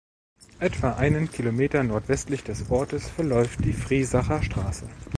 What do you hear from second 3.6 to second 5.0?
die Friesacher Straße.